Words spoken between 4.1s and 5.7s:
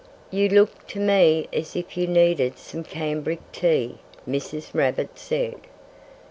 Mrs. Rabbit said.